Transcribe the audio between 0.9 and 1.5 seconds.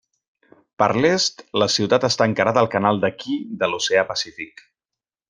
l'est,